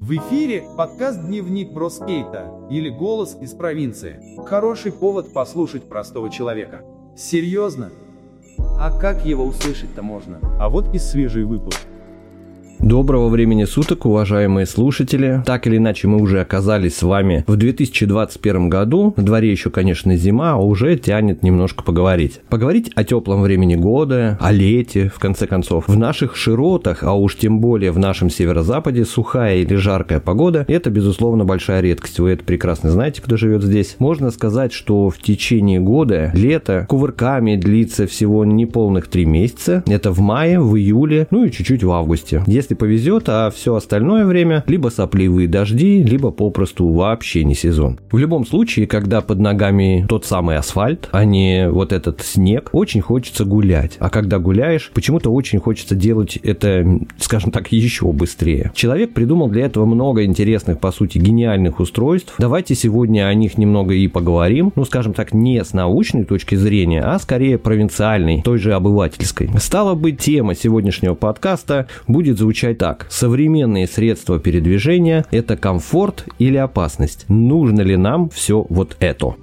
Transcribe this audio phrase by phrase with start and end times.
[0.00, 4.20] В эфире подкаст «Дневник Броскейта» или «Голос из провинции».
[4.44, 6.82] Хороший повод послушать простого человека.
[7.16, 7.90] Серьезно?
[8.58, 10.40] А как его услышать-то можно?
[10.60, 11.80] А вот и свежий выпуск.
[12.84, 15.42] Доброго времени суток, уважаемые слушатели.
[15.46, 19.14] Так или иначе, мы уже оказались с вами в 2021 году.
[19.16, 22.42] На дворе еще, конечно, зима, а уже тянет немножко поговорить.
[22.50, 25.88] Поговорить о теплом времени года, о лете, в конце концов.
[25.88, 30.90] В наших широтах, а уж тем более в нашем северо-западе, сухая или жаркая погода– это,
[30.90, 32.20] безусловно, большая редкость.
[32.20, 33.96] Вы это прекрасно знаете, кто живет здесь.
[33.98, 39.82] Можно сказать, что в течение года лето кувырками длится всего неполных три месяца.
[39.86, 42.42] Это в мае, в июле, ну и чуть-чуть в августе.
[42.46, 47.98] Если если повезет, а все остальное время либо сопливые дожди, либо попросту вообще не сезон.
[48.10, 53.00] В любом случае, когда под ногами тот самый асфальт, а не вот этот снег, очень
[53.00, 53.96] хочется гулять.
[53.98, 58.72] А когда гуляешь, почему-то очень хочется делать это, скажем так, еще быстрее.
[58.74, 62.34] Человек придумал для этого много интересных, по сути, гениальных устройств.
[62.38, 64.72] Давайте сегодня о них немного и поговорим.
[64.74, 69.50] Ну, скажем так, не с научной точки зрения, а скорее провинциальной, той же обывательской.
[69.58, 73.06] Стало быть, тема сегодняшнего подкаста будет звучать звучать так.
[73.10, 77.26] Современные средства передвижения– это комфорт или опасность?
[77.28, 79.34] Нужно ли нам все вот это?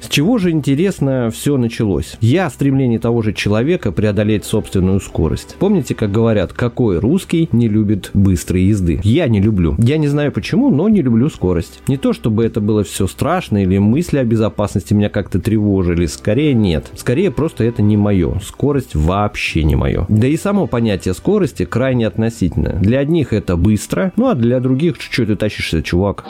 [0.00, 2.16] С чего же, интересно, все началось?
[2.20, 5.56] Я стремление того же человека преодолеть собственную скорость.
[5.58, 9.00] Помните, как говорят, какой русский не любит быстрой езды?
[9.02, 9.74] Я не люблю.
[9.78, 11.80] Я не знаю почему, но не люблю скорость.
[11.88, 16.06] Не то, чтобы это было все страшно или мысли о безопасности меня как-то тревожили.
[16.06, 16.86] Скорее нет.
[16.94, 18.40] Скорее просто это не мое.
[18.44, 20.06] Скорость вообще не мое.
[20.08, 22.78] Да и само понятие скорости крайне относительно.
[22.80, 26.24] Для одних это быстро, ну а для других что ты тащишься, чувак?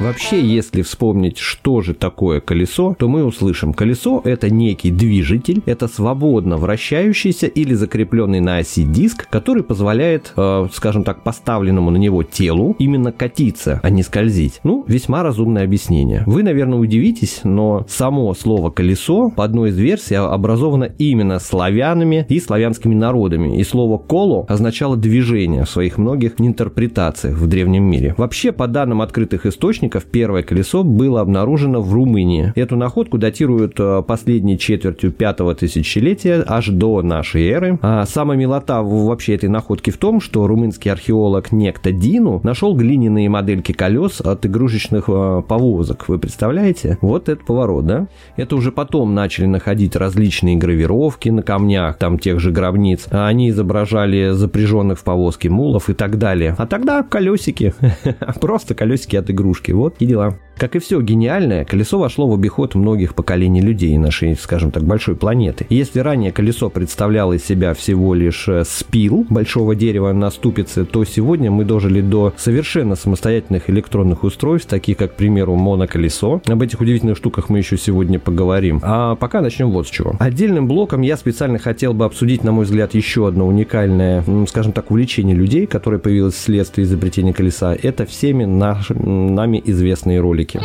[0.00, 5.88] Вообще, если вспомнить, что же такое колесо, то мы услышим, колесо это некий движитель, это
[5.88, 12.22] свободно вращающийся или закрепленный на оси диск, который позволяет, э, скажем так, поставленному на него
[12.22, 14.60] телу именно катиться, а не скользить.
[14.64, 16.22] Ну, весьма разумное объяснение.
[16.24, 22.40] Вы, наверное, удивитесь, но само слово колесо по одной из версий образовано именно славянами и
[22.40, 28.14] славянскими народами, и слово коло означало движение в своих многих интерпретациях в древнем мире.
[28.16, 32.52] Вообще, по данным открытых источников, источников первое колесо было обнаружено в Румынии.
[32.56, 37.78] Эту находку датируют э, последней четвертью пятого тысячелетия аж до нашей эры.
[37.82, 43.28] А самая милота вообще этой находки в том, что румынский археолог некто Дину нашел глиняные
[43.28, 46.08] модельки колес от игрушечных э, повозок.
[46.08, 46.98] Вы представляете?
[47.00, 48.06] Вот это поворот, да?
[48.36, 53.06] Это уже потом начали находить различные гравировки на камнях, там тех же гробниц.
[53.10, 56.54] А они изображали запряженных в повозке мулов и так далее.
[56.58, 57.74] А тогда колесики.
[58.40, 59.72] Просто колесики от игрушки.
[59.80, 60.38] Вот и дела.
[60.60, 65.16] Как и все гениальное, колесо вошло в обиход многих поколений людей нашей, скажем так, большой
[65.16, 65.64] планеты.
[65.70, 71.02] Если ранее колесо представляло из себя всего лишь э, спил большого дерева на ступице, то
[71.06, 76.42] сегодня мы дожили до совершенно самостоятельных электронных устройств, таких как, к примеру, моноколесо.
[76.46, 78.80] Об этих удивительных штуках мы еще сегодня поговорим.
[78.82, 80.16] А пока начнем вот с чего.
[80.18, 84.90] Отдельным блоком я специально хотел бы обсудить, на мой взгляд, еще одно уникальное, скажем так,
[84.90, 87.74] увлечение людей, которое появилось вследствие изобретения колеса.
[87.82, 90.60] Это всеми наш, нами известные ролики.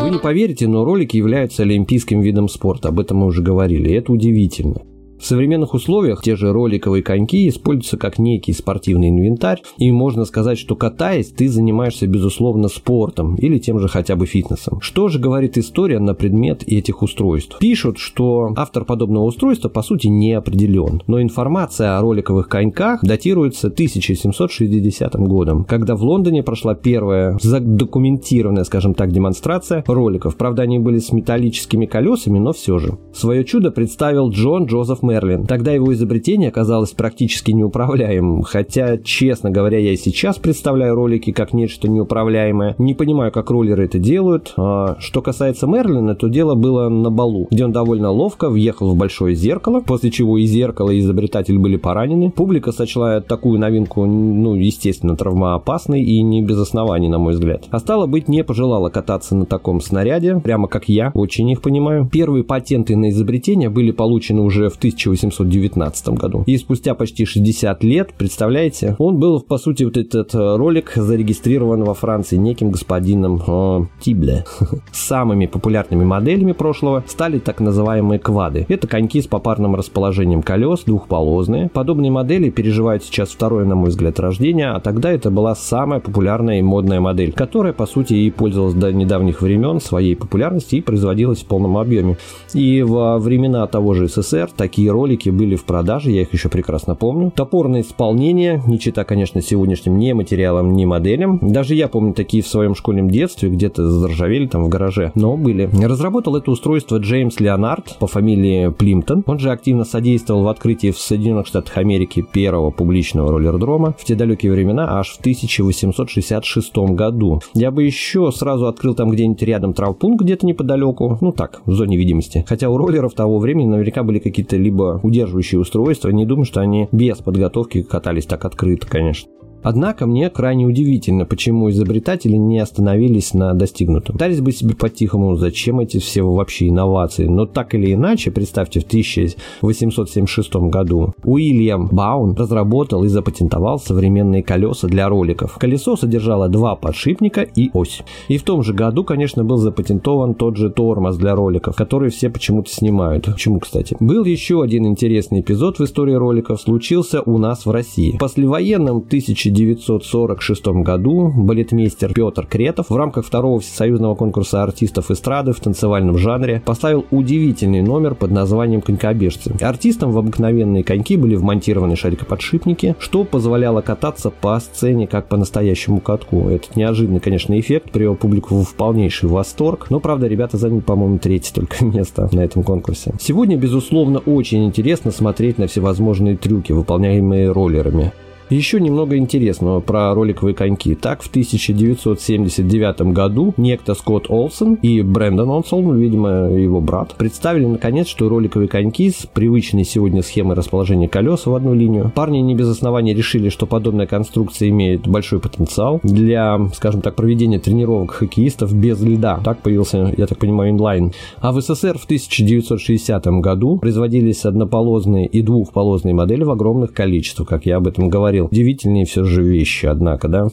[0.00, 3.94] Вы не поверите, но ролики являются олимпийским видом спорта, об этом мы уже говорили, и
[3.94, 4.82] это удивительно.
[5.18, 10.58] В современных условиях те же роликовые коньки используются как некий спортивный инвентарь, и можно сказать,
[10.58, 14.80] что катаясь, ты занимаешься, безусловно, спортом или тем же хотя бы фитнесом.
[14.80, 17.58] Что же говорит история на предмет этих устройств?
[17.58, 23.68] Пишут, что автор подобного устройства по сути не определен, но информация о роликовых коньках датируется
[23.68, 30.36] 1760 годом, когда в Лондоне прошла первая задокументированная, скажем так, демонстрация роликов.
[30.36, 32.98] Правда, они были с металлическими колесами, но все же.
[33.12, 35.46] Свое чудо представил Джон Джозеф Мерлин.
[35.46, 41.52] Тогда его изобретение оказалось практически неуправляемым, хотя, честно говоря, я и сейчас представляю ролики как
[41.52, 42.74] нечто неуправляемое.
[42.78, 44.52] Не понимаю, как роллеры это делают.
[44.56, 48.96] А что касается Мерлина, то дело было на балу, где он довольно ловко въехал в
[48.96, 52.30] большое зеркало, после чего и зеркало, и изобретатель были поранены.
[52.30, 57.64] Публика сочла такую новинку, ну, естественно, травмоопасной и не без оснований, на мой взгляд.
[57.70, 62.08] А стало быть, не пожелала кататься на таком снаряде, прямо как я, очень их понимаю.
[62.10, 66.42] Первые патенты на изобретение были получены уже в 1000 1819 году.
[66.46, 71.84] И спустя почти 60 лет, представляете, он был, по сути, вот этот э, ролик зарегистрирован
[71.84, 74.44] во Франции неким господином э, Тибле.
[74.92, 78.66] Самыми популярными моделями прошлого стали так называемые квады.
[78.68, 81.68] Это коньки с попарным расположением колес, двухполозные.
[81.68, 86.58] Подобные модели переживают сейчас второе, на мой взгляд, рождение, а тогда это была самая популярная
[86.58, 91.42] и модная модель, которая, по сути, и пользовалась до недавних времен своей популярностью и производилась
[91.42, 92.16] в полном объеме.
[92.54, 96.94] И во времена того же СССР такие ролики были в продаже, я их еще прекрасно
[96.94, 97.30] помню.
[97.34, 101.38] Топорное исполнение, не чита, конечно, сегодняшним ни материалам, ни моделям.
[101.42, 105.70] Даже я помню такие в своем школьном детстве, где-то заржавели там в гараже, но были.
[105.82, 109.22] Разработал это устройство Джеймс Леонард по фамилии Плимптон.
[109.26, 114.14] Он же активно содействовал в открытии в Соединенных Штатах Америки первого публичного роллердрома в те
[114.14, 117.40] далекие времена, аж в 1866 году.
[117.54, 121.96] Я бы еще сразу открыл там где-нибудь рядом травпункт где-то неподалеку, ну так, в зоне
[121.96, 122.44] видимости.
[122.48, 126.88] Хотя у роллеров того времени наверняка были какие-то либо удерживающие устройства, не думаю, что они
[126.92, 129.30] без подготовки катались так открыто, конечно.
[129.62, 134.14] Однако мне крайне удивительно, почему изобретатели не остановились на достигнутом.
[134.14, 137.26] Пытались бы себе по-тихому, зачем эти все вообще инновации.
[137.26, 144.88] Но так или иначе, представьте, в 1876 году Уильям Баун разработал и запатентовал современные колеса
[144.88, 145.56] для роликов.
[145.58, 148.02] Колесо содержало два подшипника и ось.
[148.28, 152.30] И в том же году, конечно, был запатентован тот же тормоз для роликов, который все
[152.30, 153.26] почему-то снимают.
[153.26, 153.96] Почему, кстати?
[154.00, 158.12] Был еще один интересный эпизод в истории роликов, случился у нас в России.
[158.12, 165.52] В послевоенном 1000 1946 году балетмейстер Петр Кретов в рамках второго всесоюзного конкурса артистов эстрады
[165.52, 169.54] в танцевальном жанре поставил удивительный номер под названием «Конькобежцы».
[169.60, 176.00] Артистам в обыкновенные коньки были вмонтированы шарикоподшипники, что позволяло кататься по сцене как по настоящему
[176.00, 176.48] катку.
[176.48, 181.54] Этот неожиданный, конечно, эффект привел публику в полнейший восторг, но, правда, ребята заняли, по-моему, третье
[181.54, 183.14] только место на этом конкурсе.
[183.20, 188.12] Сегодня, безусловно, очень интересно смотреть на всевозможные трюки, выполняемые роллерами.
[188.50, 190.94] Еще немного интересного про роликовые коньки.
[190.94, 198.06] Так, в 1979 году некто Скотт Олсен и Брэндон Олсон, видимо, его брат, представили наконец,
[198.06, 202.10] что роликовые коньки с привычной сегодня схемой расположения колес в одну линию.
[202.14, 207.58] Парни не без оснований решили, что подобная конструкция имеет большой потенциал для, скажем так, проведения
[207.58, 209.40] тренировок хоккеистов без льда.
[209.44, 211.12] Так появился, я так понимаю, inline.
[211.40, 217.66] А в СССР в 1960 году производились однополозные и двухполозные модели в огромных количествах, как
[217.66, 218.46] я об этом говорил говорил.
[218.46, 220.48] Удивительные все же вещи, однако, да.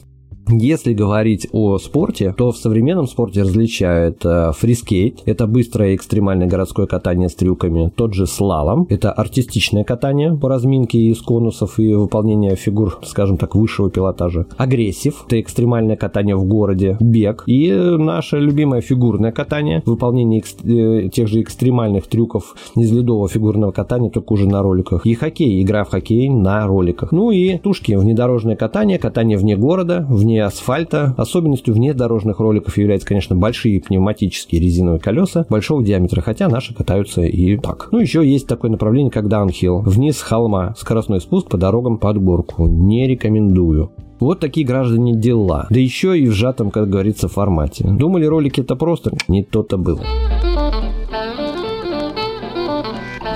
[0.48, 6.86] Если говорить о спорте, то в современном спорте различают э, freeskate, это быстрое экстремальное городское
[6.86, 12.54] катание с трюками, тот же слалом, это артистичное катание по разметке из конусов и выполнение
[12.54, 14.46] фигур, скажем так, высшего пилотажа.
[14.56, 17.42] Aggressive, это экстремальное катание в городе, бег.
[17.46, 24.10] И наше любимое фигурное катание, выполнение э, тех же экстремальных трюков из ледового фигурного катания,
[24.10, 25.06] только уже на роликах.
[25.06, 27.10] И хоккей, игра в хоккей на роликах.
[27.10, 31.14] Ну и тушки, внедорожное катание, катание вне города, вне вне асфальта.
[31.16, 37.56] Особенностью внедорожных роликов являются, конечно, большие пневматические резиновые колеса большого диаметра, хотя наши катаются и
[37.56, 37.88] так.
[37.90, 39.80] Ну, еще есть такое направление, как даунхилл.
[39.80, 40.74] Вниз холма.
[40.76, 42.66] Скоростной спуск по дорогам под горку.
[42.66, 43.92] Не рекомендую.
[44.20, 45.66] Вот такие граждане дела.
[45.70, 47.86] Да еще и в сжатом, как говорится, формате.
[47.86, 49.12] Думали, ролики это просто?
[49.28, 50.00] Не то-то было.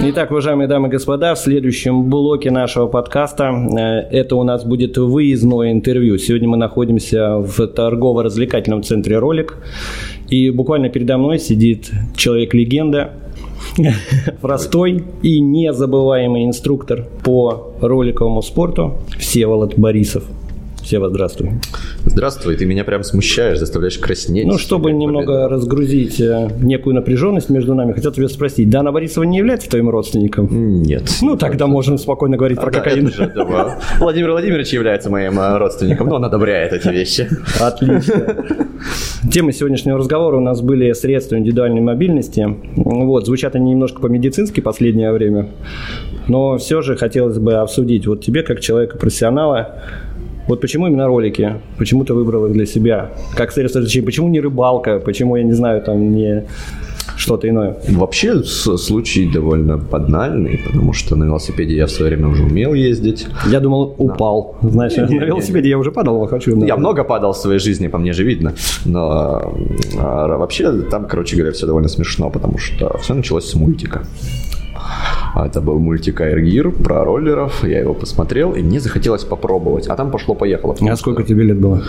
[0.03, 4.97] Итак, уважаемые дамы и господа, в следующем блоке нашего подкаста э, это у нас будет
[4.97, 6.17] выездное интервью.
[6.17, 9.59] Сегодня мы находимся в торгово-развлекательном центре «Ролик».
[10.31, 13.13] И буквально передо мной сидит человек-легенда,
[14.41, 20.25] простой и незабываемый инструктор по роликовому спорту Всеволод Борисов.
[20.91, 21.51] Сева, здравствуй.
[22.05, 24.45] Здравствуй, ты меня прям смущаешь, заставляешь краснеть.
[24.45, 25.49] Ну, чтобы немного победа.
[25.49, 30.49] разгрузить э, некую напряженность между нами, хотел тебя спросить, Дана Борисова не является твоим родственником?
[30.83, 31.09] Нет.
[31.23, 33.09] Ну, тогда можем спокойно говорить а, про да, кокаин.
[34.01, 37.29] Владимир Владимирович является моим э, родственником, но он одобряет эти вещи.
[37.61, 38.45] Отлично.
[39.31, 42.49] Темы сегодняшнего разговора у нас были средства индивидуальной мобильности.
[42.75, 45.51] Вот, звучат они немножко по-медицински последнее время,
[46.27, 49.83] но все же хотелось бы обсудить вот тебе, как человека-профессионала,
[50.51, 51.55] вот почему именно ролики?
[51.79, 53.11] Почему ты выбрал их для себя?
[53.37, 54.07] Как средство развлечения?
[54.07, 54.99] Почему не рыбалка?
[54.99, 56.45] Почему, я не знаю, там не
[57.17, 57.77] что-то иное?
[57.89, 63.29] Вообще случай довольно банальный, потому что на велосипеде я в свое время уже умел ездить.
[63.47, 64.57] Я думал, упал.
[64.63, 64.71] Да.
[64.71, 66.65] Знаешь, на велосипеде я уже падал, хочу.
[66.65, 68.53] Я много падал в своей жизни, по мне же видно.
[68.85, 69.55] Но
[69.99, 74.03] а, вообще там, короче говоря, все довольно смешно, потому что все началось с мультика.
[75.35, 77.65] А это был мультик Air про роллеров.
[77.65, 79.87] Я его посмотрел, и мне захотелось попробовать.
[79.87, 80.77] А там пошло-поехало.
[80.81, 81.83] А сколько тебе лет было?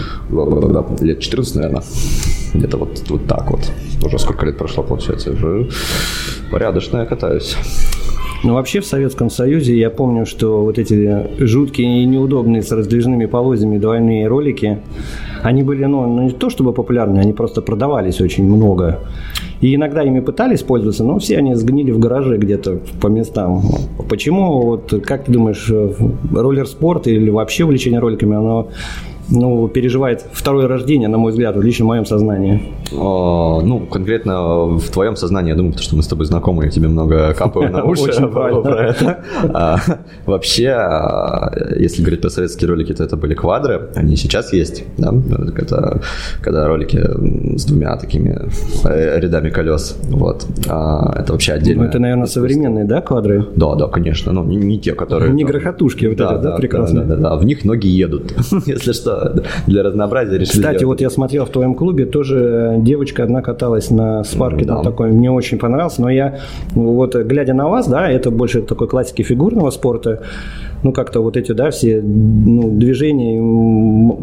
[1.02, 1.84] Лет 14, наверное.
[2.54, 3.72] Где-то вот, вот так вот.
[4.04, 5.32] Уже сколько лет прошло, получается?
[5.32, 5.70] Уже
[6.52, 7.56] порядочно я катаюсь.
[8.44, 13.28] Ну, вообще в Советском Союзе я помню, что вот эти жуткие и неудобные с раздвижными
[13.28, 14.80] полозьями двойные ролики,
[15.44, 19.00] они были, ну, ну, не то чтобы популярны, они просто продавались очень много.
[19.62, 23.62] И иногда ими пытались пользоваться, но все они сгнили в гараже где-то по местам.
[24.10, 25.72] Почему, вот, как ты думаешь,
[26.34, 28.70] роллер-спорт или вообще увлечение роликами, оно
[29.32, 32.62] ну, переживает второе рождение, на мой взгляд, в личном моем сознании?
[32.92, 36.70] А, ну, конкретно в твоем сознании, я думаю, потому что мы с тобой знакомы, я
[36.70, 39.24] тебе много капаю на уши про это.
[39.54, 39.78] А,
[40.26, 45.14] вообще, а, если говорить про советские ролики, то это были квадры, они сейчас есть, да,
[45.58, 46.02] это
[46.42, 47.00] когда ролики
[47.58, 48.50] с двумя такими
[48.84, 51.84] э, рядами колес, вот, это вообще отдельно.
[51.84, 53.48] Ну, это, наверное, современные, да, квадры?
[53.56, 55.32] Да, да, конечно, ну, не те, которые...
[55.32, 57.04] Не грохотушки вот эти, да, прекрасно.
[57.04, 58.34] Да, да, в них ноги едут,
[58.66, 59.21] если что,
[59.68, 64.24] для разнообразия решили Кстати, вот я смотрел в твоем клубе, тоже девочка одна каталась на
[64.24, 64.76] спарке, да.
[64.76, 66.40] там такой, мне очень понравилось, но я
[66.74, 70.22] вот глядя на вас, да, это больше такой классики фигурного спорта,
[70.84, 73.38] ну как-то вот эти, да, все ну, движения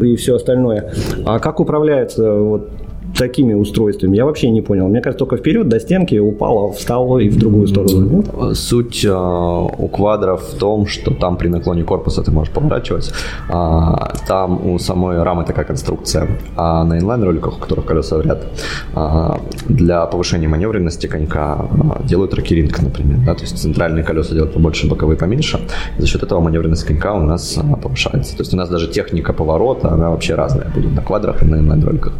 [0.05, 0.91] и все остальное.
[1.25, 2.69] А как управляется вот
[3.17, 4.15] такими устройствами?
[4.15, 4.87] Я вообще не понял.
[4.87, 8.23] Мне кажется, только вперед до стенки упала, встала и в другую сторону.
[8.53, 13.11] Суть э, у квадров в том, что там при наклоне корпуса ты можешь поворачивать.
[13.49, 16.27] А, там у самой рамы такая конструкция.
[16.55, 18.45] А на инлайн-роликах, у которых колеса в ряд,
[18.93, 23.19] а, для повышения маневренности конька а, делают рокеринг, например.
[23.25, 23.35] Да?
[23.35, 25.59] То есть центральные колеса делают побольше, боковые поменьше.
[25.97, 28.35] За счет этого маневренность конька у нас а, повышается.
[28.35, 31.55] То есть у нас даже техника поворота, она вообще разная будет на квадрах и на
[31.55, 32.13] инлайн-роликах.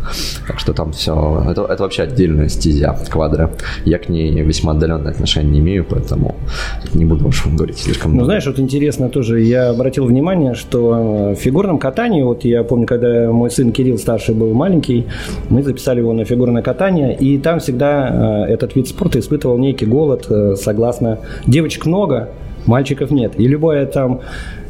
[0.48, 1.44] Так что там все.
[1.50, 3.52] Это, это вообще отдельная стезя квадра.
[3.84, 6.36] Я к ней весьма отдаленное отношение не имею, поэтому
[6.94, 8.22] не буду уж вам говорить слишком много.
[8.22, 12.88] Ну, знаешь, вот интересно тоже, я обратил внимание, что в фигурном катании, вот я помню,
[12.88, 15.06] когда мой сын Кирилл старший был маленький,
[15.50, 19.86] мы записали его на фигурное катание, и там всегда э, этот вид спорта испытывал некий
[19.86, 22.30] голод, э, согласно девочек много,
[22.66, 23.34] мальчиков нет.
[23.38, 24.22] И любое там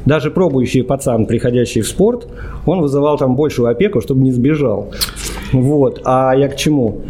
[0.05, 2.27] даже пробующий пацан, приходящий в спорт,
[2.65, 4.91] он вызывал там большую опеку, чтобы не сбежал.
[5.51, 6.01] Вот.
[6.05, 7.01] А я к чему?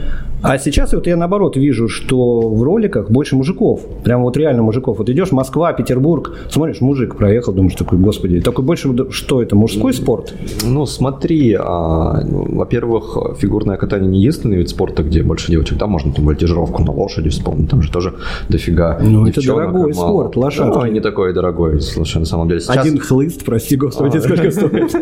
[0.42, 3.82] А сейчас вот я наоборот вижу, что в роликах больше мужиков.
[4.04, 4.98] Прям вот реально мужиков.
[4.98, 9.94] Вот идешь Москва, Петербург, смотришь, мужик проехал, думаешь, такой, господи, такой больше, что это, мужской
[9.94, 10.34] спорт?
[10.64, 15.78] Ну, смотри, а, ну, во-первых, фигурное катание не единственный вид спорта, где больше девочек.
[15.78, 18.16] Там можно там вольтижировку на лошади вспомнить, там же тоже
[18.48, 20.78] дофига Ну, это дорогой спорт, лошадки.
[20.78, 22.62] Ну, не такой дорогой, слушай, на самом деле.
[22.62, 22.78] Сейчас...
[22.78, 24.22] Один хлыст, прости господи, а.
[24.22, 24.96] сколько стоит.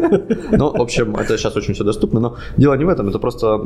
[0.51, 3.61] Ну, в общем, это сейчас очень все доступно, но дело не в этом, это просто,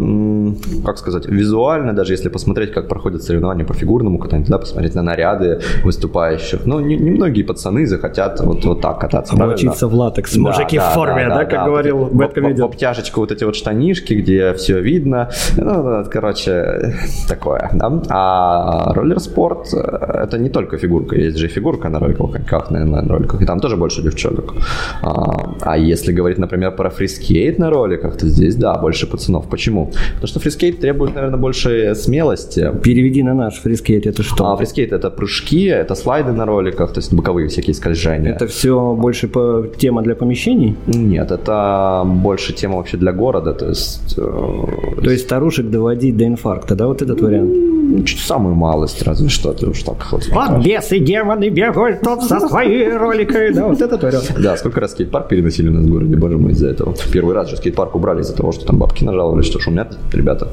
[0.84, 4.96] как сказать, визуально визуально, даже если посмотреть, как проходят соревнования по фигурному катанию, да, посмотреть
[4.96, 6.65] на наряды выступающих.
[6.65, 9.34] Ну, не, не многие пацаны захотят вот, вот так кататься.
[9.34, 10.36] Облачиться в латекс.
[10.36, 12.65] Да, Мужики да, в форме, да, да, да как да, говорил вот Бэткомедиан.
[12.65, 15.30] Обтяжечку, вот эти вот штанишки, где все видно.
[15.58, 16.94] Ну, короче,
[17.27, 18.01] такое, да.
[18.10, 21.15] А роллер-спорт э, это не только фигурка.
[21.15, 24.53] Есть же фигурка на роликах, на inline-роликах, и там тоже больше девчонок.
[25.01, 29.50] А, а если говорить, например, про freeskate на роликах, то здесь, да, больше пацанов.
[29.50, 29.91] Почему?
[30.15, 32.72] Потому что freeskate требует, наверное, больше больше смелости.
[32.81, 34.46] Переведи на наш freeskate, это что?
[34.46, 38.36] А, freeskate это прыжки, это слайды на роликах, то есть боковые всякие скольжения.
[38.36, 40.75] Это все больше по тема для помещений?
[40.88, 44.15] Нет, это больше тема вообще для города, то есть...
[44.17, 45.01] Э...
[45.03, 48.05] То есть старушек доводить до инфаркта, да, вот этот вариант?
[48.05, 50.29] Чуть самую малость, разве что, ты уж так вот.
[50.31, 54.31] Вот бесы, демоны бегают тут со своей роликой, да, вот этот вариант.
[54.41, 56.96] Да, сколько раз скейт-парк переносили у нас в городе, боже мой, из-за этого.
[57.12, 60.48] Первый раз же скейт-парк убрали из-за того, что там бабки нажаловались, что шумят ребята.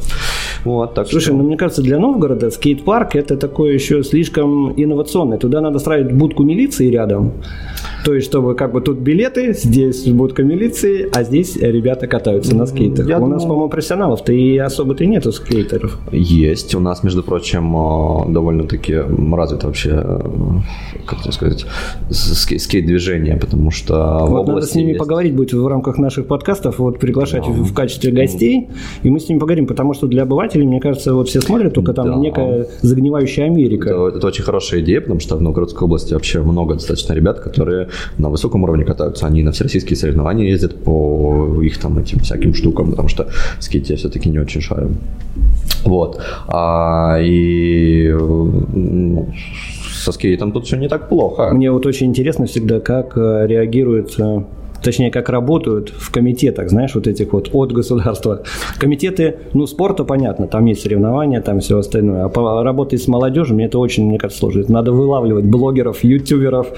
[0.65, 1.35] Вот, так Слушай, что...
[1.35, 5.39] ну мне кажется, для Новгорода скейт-парк это такое еще слишком инновационное.
[5.39, 7.33] Туда надо строить будку милиции рядом.
[8.05, 12.67] То есть, чтобы как бы тут билеты, здесь будка милиции, а здесь ребята катаются на
[12.67, 13.09] скейтах.
[13.09, 13.35] Я у думаю...
[13.35, 15.99] нас, по-моему, профессионалов-то и особо-то и нету скейтеров.
[16.13, 16.75] Есть.
[16.75, 18.95] У нас, между прочим, э, довольно-таки
[19.33, 20.21] развито вообще, э,
[21.07, 21.67] как это сказать,
[22.11, 24.99] скейт-движение, потому что вот надо с ними есть...
[24.99, 27.53] поговорить будет в рамках наших подкастов, вот приглашать да.
[27.53, 28.69] в качестве гостей,
[29.03, 31.93] и мы с ними поговорим, потому что для обывателей, мне кажется, вот все смотрят, только
[31.93, 32.17] там да.
[32.17, 33.91] некая загнивающая Америка.
[33.91, 37.88] Это, это очень хорошая идея, потому что в Новгородской области вообще много достаточно ребят, которые
[38.19, 39.27] на высоком уровне катаются.
[39.27, 43.29] Они на всероссийские соревнования ездят по их там этим всяким штукам, потому что
[43.61, 44.91] скейте я все-таки не очень шарю.
[45.85, 46.21] Вот.
[46.49, 49.29] А, и ну,
[49.93, 51.51] со скейтом тут все не так плохо.
[51.53, 54.17] Мне вот очень интересно всегда, как э, реагирует
[54.83, 58.43] точнее, как работают в комитетах, знаешь, вот этих вот от государства.
[58.79, 62.25] Комитеты, ну, спорта, понятно, там есть соревнования, там все остальное.
[62.25, 64.65] А по работать с молодежью, мне это очень, мне кажется, сложно.
[64.69, 66.69] Надо вылавливать блогеров, ютуберов,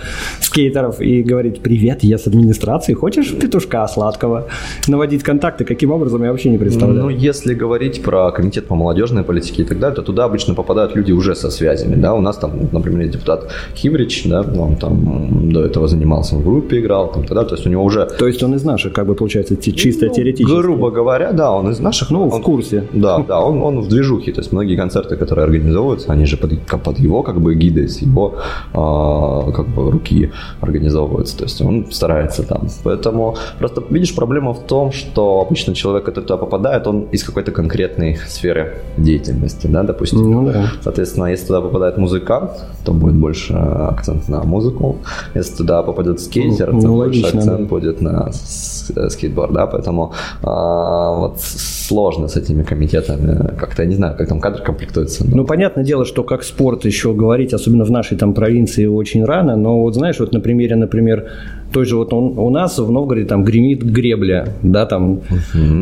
[0.41, 4.49] скейтеров и говорить, привет, я с администрации, хочешь петушка сладкого?
[4.89, 7.03] Наводить контакты, каким образом, я вообще не представляю.
[7.03, 10.97] Ну, если говорить про комитет по молодежной политике и так далее, то туда обычно попадают
[10.97, 15.65] люди уже со связями, да, у нас там, например, депутат Хибрич, да, он там до
[15.65, 18.07] этого занимался в группе, играл, там, тогда, то есть у него уже...
[18.07, 20.57] То есть он из наших, как бы, получается, чисто ну, теоретически?
[20.57, 22.11] Грубо говоря, да, он из наших.
[22.11, 22.85] Ну, он, в курсе.
[22.93, 26.53] Да, да, он, он в движухе, то есть многие концерты, которые организовываются, они же под,
[26.85, 28.35] под его, как бы, гидой, с его,
[28.73, 30.31] э, как бы, руки
[30.61, 32.69] организовываются, то есть он старается там.
[32.85, 37.53] Поэтому, просто, видишь, проблема в том, что обычно человек, который туда попадает, он из какой-то
[37.53, 40.31] конкретной сферы деятельности, да, допустим.
[40.31, 40.71] Ну, да.
[40.83, 42.51] Соответственно, если туда попадает музыкант,
[42.85, 44.99] то будет больше акцент на музыку.
[45.35, 47.67] Если туда попадет скейтер, Ну, то логично, больше акцент да.
[47.67, 53.57] будет на с- э, скейтборд, да, поэтому а, вот сложно с этими комитетами.
[53.59, 55.25] Как-то я не знаю, как там кадр комплектуется.
[55.29, 59.25] но- Ну, понятное дело, что как спорт еще говорить, особенно в нашей там провинции, очень
[59.25, 61.25] рано, но вот знаешь, вот на примере, например,
[61.73, 65.21] той же вот он- у нас в Новгороде там гремит гребля, да, там,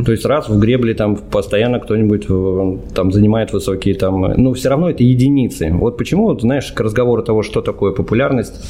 [0.04, 4.52] то есть раз в гребле там постоянно кто-нибудь э, там занимает высокие там, э, ну,
[4.52, 5.70] все равно это единицы.
[5.72, 8.64] Вот почему, вот знаешь, к разговору того, что такое популярность,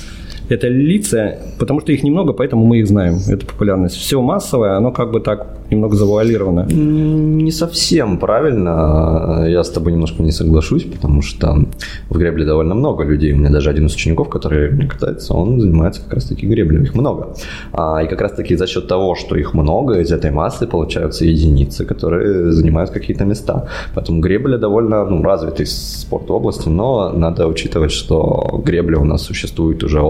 [0.49, 3.97] это лица, потому что их немного, поэтому мы их знаем, это популярность.
[3.97, 6.67] Все массовое, оно как бы так немного завуалировано.
[6.71, 9.45] Не совсем правильно.
[9.47, 11.64] Я с тобой немножко не соглашусь, потому что
[12.09, 13.33] в гребле довольно много людей.
[13.33, 16.83] У меня даже один из учеников, который мне катается, он занимается как раз-таки греблей.
[16.83, 17.35] Их много.
[17.73, 21.85] А, И как раз-таки за счет того, что их много, из этой массы получаются единицы,
[21.85, 23.69] которые занимают какие-то места.
[23.95, 29.23] Поэтому гребля довольно ну, развитый спорт в области, но надо учитывать, что гребля у нас
[29.23, 30.00] существует уже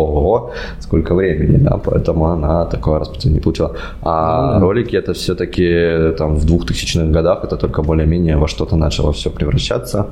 [0.80, 3.76] сколько времени, да, поэтому она такое распространение не получила.
[4.02, 9.30] А ролики это все-таки там в 2000-х годах это только более-менее во что-то начало все
[9.30, 10.06] превращаться.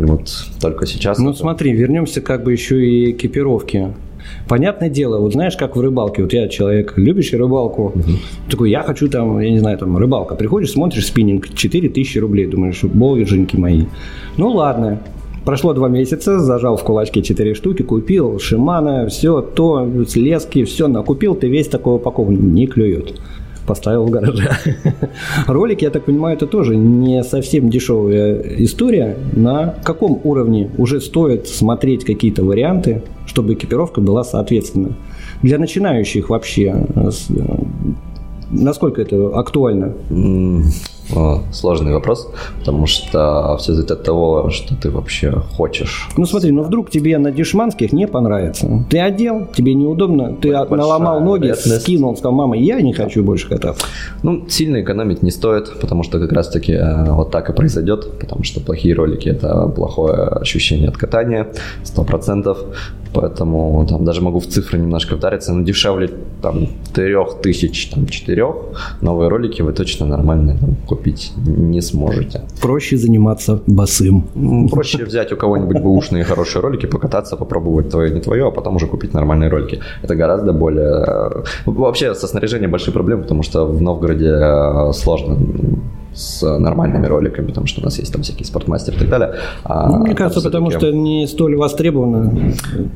[0.00, 1.18] И вот только сейчас.
[1.18, 3.92] Ну это- смотри, вернемся как бы еще и к экипировке.
[4.48, 7.92] Понятное дело, вот знаешь, как в рыбалке, вот я человек, любящий рыбалку,
[8.50, 12.82] такой, я хочу там, я не знаю, там, рыбалка, приходишь, смотришь спиннинг, 4000 рублей, думаешь,
[12.84, 13.84] боженьки мои.
[14.36, 14.98] Ну ладно,
[15.44, 21.34] Прошло два месяца, зажал в кулачке 4 штуки, купил Шимана, все то, лески, все накупил,
[21.34, 23.18] ты весь такой упакован, не клюет.
[23.66, 24.50] Поставил в гараже.
[25.46, 29.16] Ролик, я так понимаю, это тоже не совсем дешевая история.
[29.32, 34.96] На каком уровне уже стоит смотреть какие-то варианты, чтобы экипировка была соответственна?
[35.42, 37.42] Для начинающих вообще, э, э,
[38.50, 39.94] насколько это актуально?
[41.14, 46.08] О, Сложный вопрос, потому что все зависит от того, что ты вообще хочешь.
[46.16, 48.84] Ну смотри, ну вдруг тебе на дешманских не понравится.
[48.88, 51.82] Ты одел, тебе неудобно, ты Большая наломал ноги, вероятность.
[51.82, 53.84] скинул, сказал, мама, я не хочу больше кататься.
[54.22, 58.44] Ну, сильно экономить не стоит, потому что как раз-таки э, вот так и произойдет, потому
[58.44, 61.48] что плохие ролики– это плохое ощущение от катания,
[61.84, 62.56] 100%.
[63.12, 66.10] Поэтому там даже могу в цифры немножко вдариться, но дешевле
[66.42, 68.40] там 3000, там 4
[69.00, 72.40] новые ролики вы точно нормально там, купить не сможете.
[72.60, 74.24] Проще заниматься босым.
[74.36, 78.76] М, Проще взять у кого-нибудь бэушные хорошие ролики, покататься, попробовать твое, не твое, а потом
[78.76, 79.78] уже купить нормальные ролики.
[80.02, 81.04] Это гораздо более...
[81.06, 85.36] э, Вообще со снаряжением большие проблемы, потому что в Новгороде э, сложно
[86.12, 89.34] с нормальными роликами, потому что у нас есть там всякие спортмастер и так далее.
[89.64, 92.32] А Ну, мне кажется, потому что не столь востребовано.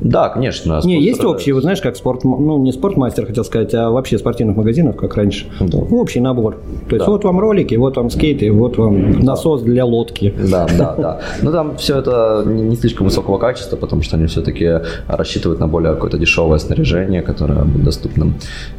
[0.01, 0.79] Да, конечно.
[0.83, 4.17] Не, есть спонсоры- общие, вот знаешь, как спорт, ну не спортмастер хотел сказать, а вообще
[4.17, 5.45] спортивных магазинов, как раньше.
[5.59, 5.77] Да.
[5.77, 6.57] Общий набор.
[6.89, 7.11] То есть Да.
[7.11, 10.33] вот вам ролики, вот вам скейты, вот вам насос для лодки.
[10.51, 11.19] Да, да, да.
[11.41, 15.67] Но там все это не не слишком высокого качества, потому что они все-таки рассчитывают на
[15.67, 18.33] более какое-то дешевое снаряжение, которое будет доступным.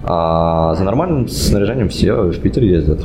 [0.05, 3.01] А за нормальным снаряжением все в Питер ездят.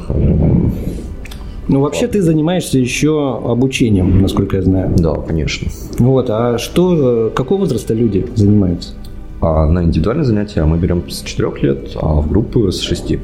[1.72, 4.94] Ну вообще ты занимаешься еще обучением, насколько я знаю.
[4.98, 5.70] Да, конечно.
[6.00, 8.92] Вот, а что, э, какого возраста люди занимаются?
[9.40, 13.20] А на индивидуальные занятия мы берем с 4 лет, а в группы с 6.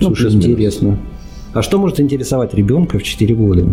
[0.00, 0.98] Слушай, интересно.
[1.54, 3.66] А что может интересовать ребенка в 4 года?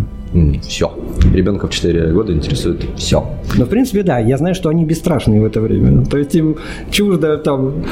[0.68, 0.92] Все.
[1.34, 3.24] Ребенка в 4 года интересует все.
[3.58, 6.06] Ну, в принципе, да, я знаю, что они бесстрашные в это время.
[6.06, 6.58] То есть им
[6.92, 7.86] чужда там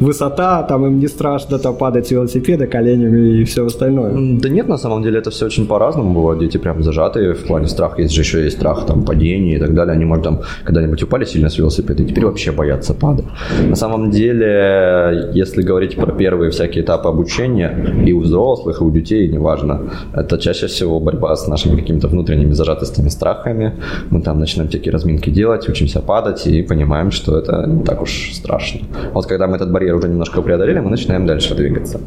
[0.00, 4.12] высота, там им не страшно там падать с велосипеда коленями и все остальное.
[4.40, 6.14] Да нет, на самом деле это все очень по-разному.
[6.14, 8.02] Бывают дети прям зажатые в плане страха.
[8.02, 9.92] Есть же еще есть страх там падения и так далее.
[9.92, 13.26] Они, может, там когда-нибудь упали сильно с велосипеда и теперь вообще боятся падать.
[13.68, 18.90] На самом деле, если говорить про первые всякие этапы обучения и у взрослых, и у
[18.90, 19.80] детей, крайне важно.
[20.14, 23.72] Это чаще всего борьба с нашими какими-то внутренними зажатостями, страхами.
[24.10, 28.32] Мы там начинаем такие разминки делать, учимся падать и понимаем, что это не так уж
[28.32, 28.80] страшно.
[29.14, 32.00] Вот когда мы этот барьер уже немножко преодолели, мы начинаем дальше двигаться.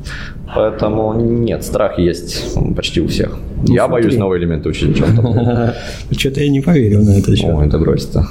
[0.56, 3.38] Поэтому нет, страх есть почти у всех.
[3.68, 4.04] Ну, я смотри.
[4.04, 4.98] боюсь новые элементы учить.
[4.98, 5.74] чем-то.
[6.18, 7.54] Что-то я не поверил на это счет.
[7.56, 8.26] Ой, это бросится.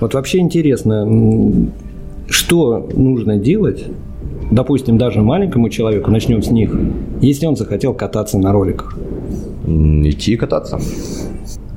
[0.00, 1.06] Вот вообще интересно,
[2.28, 3.84] что нужно делать,
[4.52, 6.74] допустим, даже маленькому человеку, начнем с них,
[7.20, 8.96] если он захотел кататься на роликах?
[9.66, 10.78] Идти кататься.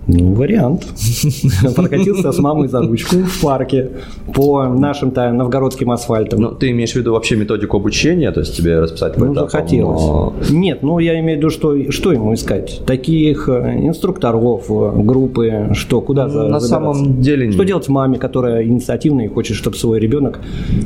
[0.07, 0.85] Ну, вариант.
[1.75, 3.89] Прокатился с мамой за ручку в парке
[4.35, 6.39] по нашим-то новгородским асфальтам.
[6.41, 9.49] Ну, ты имеешь в виду вообще методику обучения, то есть тебе расписать по Ну, этапам,
[9.49, 10.01] захотелось.
[10.01, 12.81] но- Нет, ну я имею в виду, что, что ему искать?
[12.85, 16.67] Таких э, инструкторов, э, группы, что, куда за- На забираться?
[16.67, 20.39] самом деле Что делать маме, которая инициативная и хочет, чтобы свой ребенок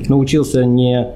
[0.07, 1.07] научился не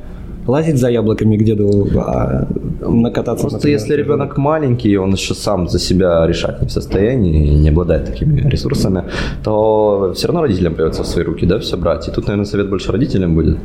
[0.47, 2.47] лазить за яблоками к деду, а
[2.81, 3.43] накататься.
[3.43, 7.55] Просто например, если ребенок маленький, он еще сам за себя решать не в состоянии и
[7.55, 9.03] не обладает такими ресурсами,
[9.43, 12.07] то все равно родителям придется в свои руки, да, все брать.
[12.07, 13.57] И тут, наверное, совет больше родителям будет.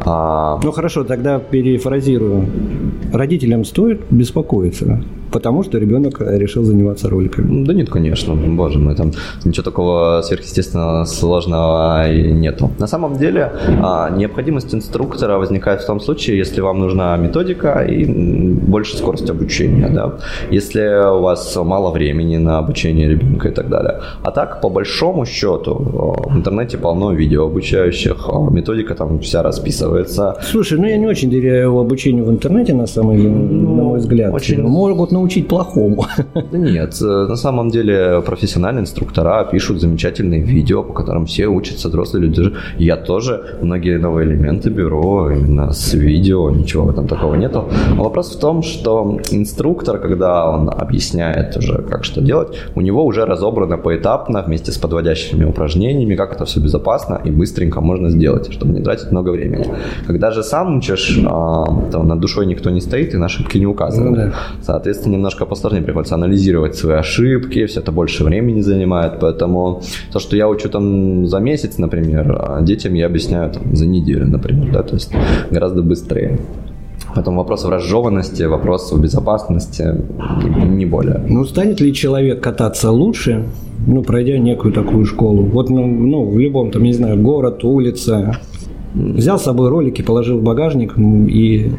[0.00, 2.46] А, Ну хорошо, тогда перефразирую.
[3.12, 7.64] Родителям стоит беспокоиться, потому что ребенок решил заниматься роликами.
[7.64, 9.12] Да нет, конечно, боже мой, там
[9.44, 12.70] ничего такого сверхъестественно сложного нету.
[12.78, 18.04] На самом деле, а, необходимость инструктора возникает в том случае, если вам нужна методика и
[18.74, 20.04] больше скорость обучения, да,
[20.50, 20.82] если
[21.18, 24.00] у вас мало времени на обучение ребенка и так далее.
[24.24, 29.42] А так, по большому счету, о, в интернете полно видео обучающих, о, методика там вся
[29.42, 33.98] расписывается, Слушай, ну я не очень доверяю обучению в интернете, на самом деле, на мой
[33.98, 34.34] взгляд.
[34.34, 36.04] очень- Могут научить плохому.
[36.52, 41.88] Да нет, э, на самом деле профессиональные инструктора пишут замечательные видео, по которым все учатся,
[41.88, 42.42] взрослые люди.
[42.78, 47.64] Я тоже многие новые элементы беру именно с видео, ничего в этом такого нету.
[47.98, 53.04] А вопрос в том, что инструктор, когда он объясняет уже, как что делать, у него
[53.04, 58.52] уже разобрано поэтапно вместе с подводящими упражнениями, как это все безопасно и быстренько можно сделать,
[58.52, 59.66] чтобы не тратить много времени.
[60.06, 63.66] Когда же сам учишь, а, то над душой никто не стоит и на ошибки не
[63.66, 64.10] указывают.
[64.10, 64.32] Ну да.
[64.62, 70.36] Соответственно, немножко посложнее приходится анализировать свои ошибки, все это больше времени занимает, поэтому то, что
[70.36, 74.82] я учу там за месяц, например, а детям я объясняю там, за неделю, например, да,
[74.82, 75.12] то есть
[75.50, 76.38] гораздо быстрее.
[77.14, 79.84] Поэтому вопрос в разжеванности, вопрос в безопасности,
[80.66, 81.22] не более.
[81.28, 83.44] Ну, станет ли человек кататься лучше,
[83.86, 85.44] ну, пройдя некую такую школу?
[85.44, 88.38] Вот, ну, ну, в любом, там, не знаю, город, улица.
[88.94, 91.72] Взял с собой ролики, положил в багажник и...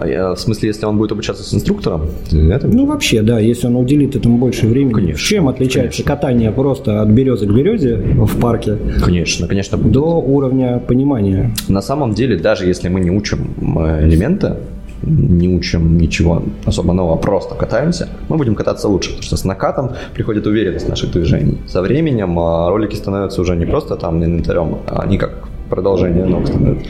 [0.00, 3.76] А в смысле, если он будет обучаться с инструктором, это Ну, вообще, да, если он
[3.76, 4.92] уделит этому больше времени.
[4.92, 9.76] Конечно, Чем отличается катание просто от березы к березе в парке Конечно, конечно.
[9.78, 11.54] до уровня понимания?
[11.68, 14.54] На самом деле, даже если мы не учим э, элементы,
[15.02, 19.92] не учим ничего особо нового, просто катаемся, мы будем кататься лучше, потому что с накатом
[20.14, 21.58] приходит уверенность наших движений.
[21.66, 26.46] Со временем а, ролики становятся уже не просто там инвентарем, а они как продолжение ног
[26.46, 26.88] становятся.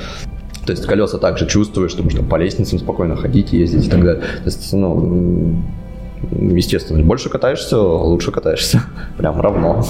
[0.66, 4.22] То есть колеса также чувствуешь, что можно по лестницам спокойно ходить, ездить и так далее.
[4.22, 5.56] То есть, ну,
[6.30, 8.82] естественно, больше катаешься, лучше катаешься.
[9.16, 9.84] Прям равно.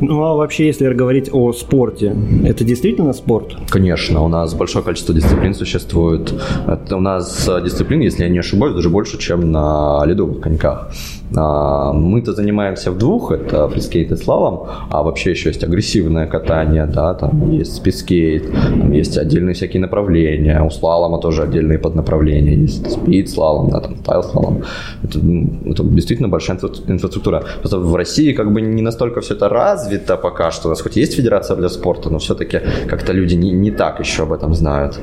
[0.00, 3.56] Ну, а вообще, если говорить о спорте, это действительно спорт?
[3.68, 6.32] Конечно, у нас большое количество дисциплин существует.
[6.66, 10.90] Это у нас э, дисциплин, если я не ошибаюсь, даже больше, чем на ледовых коньках.
[11.36, 16.86] А, Мы-то занимаемся в двух, это freeskate и слалом, а вообще еще есть агрессивное катание,
[16.86, 22.56] да, там есть speed skate, там есть отдельные всякие направления, у слалома тоже отдельные поднаправления,
[22.56, 24.62] есть speed слалом, да, там style слалом.
[25.04, 25.20] Это,
[25.66, 27.44] это действительно большая инфра- инфраструктура.
[27.60, 30.68] Просто в России как бы не настолько все это развито пока что.
[30.68, 34.22] У нас хоть есть федерация для спорта, но все-таки как-то люди не, не так еще
[34.22, 34.98] об этом знают.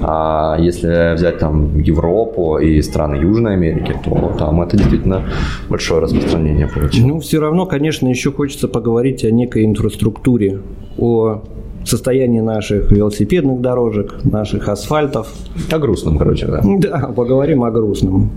[0.00, 5.24] А если взять там Европу и страны Южной Америки, то там это действительно
[5.68, 7.06] большое распространение получило.
[7.06, 10.60] Ну, все равно, конечно, еще хочется поговорить о некой инфраструктуре,
[10.98, 11.42] о
[11.84, 15.28] состоянии наших велосипедных дорожек, наших асфальтов.
[15.70, 16.60] О грустном, короче, да.
[16.78, 18.30] Да, поговорим о грустном.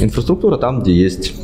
[0.00, 1.34] Инфраструктура там, где есть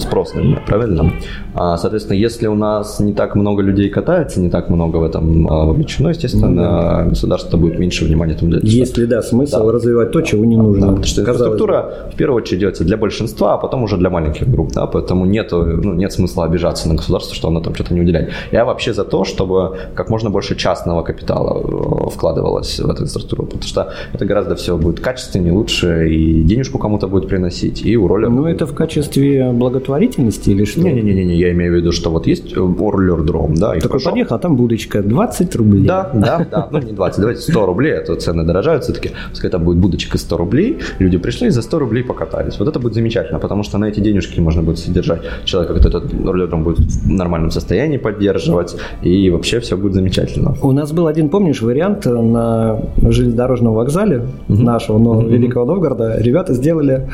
[0.00, 1.12] спрос на нее, правильно?
[1.54, 5.46] А, Соответственно, если у нас не так много людей катается, не так много в этом
[5.48, 8.64] а, вовлечено, естественно, государство будет меньше внимания этому уделять.
[8.64, 9.72] Есть ли, да, смысл Да.
[9.72, 10.80] развивать то, чего не нужно?
[10.80, 11.44] Да, потому что Казалось бы.
[11.64, 15.24] инфраструктура в первую очередь делается для большинства, а потом уже для маленьких групп, да, поэтому
[15.26, 18.30] нету, ну, нет смысла обижаться на государство, что оно там что-то не уделяет.
[18.52, 23.44] Я вообще за то, чтобы как можно больше частного капитала э, вкладывалось в эту инфраструктуру,
[23.44, 28.06] потому что это гораздо все будет качественнее, лучше, и денежку кому-то будет приносить, и у
[28.06, 28.30] роллера...
[28.30, 30.80] Ну, это в качестве благотворительности или что?
[30.80, 34.10] Не-не-не, я имею в виду, что вот есть роллер дром, да, и Такой хорошо.
[34.10, 35.86] подъехал, а там будочка 20 рублей.
[35.86, 39.10] Да, да, да, ну не 20, давайте 100 рублей, а то цены дорожают все-таки.
[39.30, 42.58] Пускай это будет будочка 100 рублей, люди пришли и за 100 рублей покатались.
[42.58, 46.26] Вот это будет замечательно, потому что на эти денежки можно будет содержать человека, который этот
[46.26, 50.49] роллером будет в нормальном состоянии поддерживать, и вообще все будет замечательно.
[50.62, 56.16] У нас был один, помнишь, вариант на железнодорожном вокзале нашего нового Великого Новгорода.
[56.18, 57.08] Ребята сделали,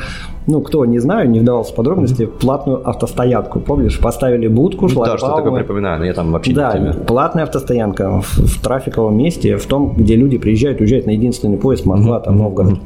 [0.47, 3.59] ну, кто не знаю, не вдавался в подробности, платную автостоянку.
[3.59, 6.93] Помнишь, поставили будку, шла Да, что такое припоминаю, но я там вообще не в Да,
[7.05, 11.85] платная автостоянка в, в трафиковом месте, в том, где люди приезжают, уезжают на единственный поезд
[11.85, 12.79] Москва, там, Новгород.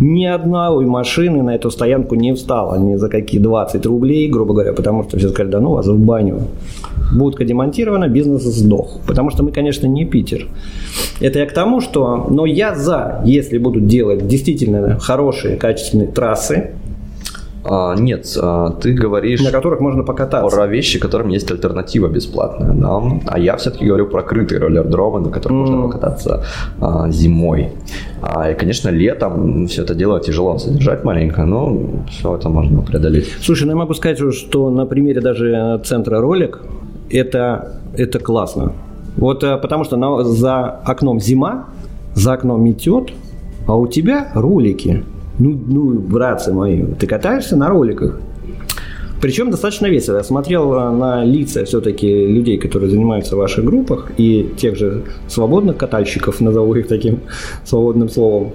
[0.00, 4.72] Ни одной машины на эту стоянку не встала ни за какие 20 рублей, грубо говоря,
[4.72, 6.42] потому что все сказали, да ну вас в баню.
[7.12, 9.00] Будка демонтирована, бизнес сдох.
[9.06, 10.46] Потому что мы, конечно, не Питер.
[11.20, 12.26] Это я к тому, что...
[12.30, 16.74] Но я за, если будут делать действительно хорошие, качественные трассы,
[17.70, 20.56] А, нет, а, ты говоришь на которых можно покататься.
[20.56, 23.00] про вещи, которым есть альтернатива бесплатная, да?
[23.26, 26.44] А я все-таки говорю про крытые роллер-дромы, на которых можно покататься
[26.80, 27.68] а, зимой.
[28.22, 31.76] А, и, конечно, летом все это дело тяжело содержать маленько, но
[32.08, 33.28] все это можно преодолеть.
[33.40, 36.60] Слушай, ну я могу сказать, что на примере даже центра ролик
[37.10, 38.72] это, это классно.
[39.16, 41.66] Вот э, потому что на- за окном зима,
[42.14, 43.10] за окном метет,
[43.66, 45.04] а у тебя ролики.
[45.38, 48.20] Ну, ну, братцы мои, ты катаешься на роликах.
[49.20, 50.16] Причем достаточно весело.
[50.16, 55.02] Я смотрел э, на лица все-таки людей, которые занимаются в ваших группах, и тех же
[55.26, 57.20] свободных катальщиков, назову их таким
[57.64, 58.52] свободным словом.